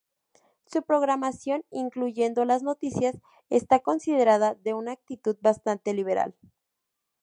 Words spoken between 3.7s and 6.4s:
considerada de una actitud bastante liberal.